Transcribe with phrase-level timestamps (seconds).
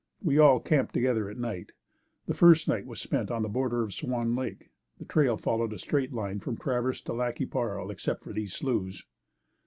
[0.23, 1.73] We all camped together at night.
[2.25, 4.71] The first night was spent on the border of Swan Lake.
[4.97, 8.53] The trail followed a straight line from Traverse to Lac qui Parle, except for these
[8.55, 9.03] sloughs.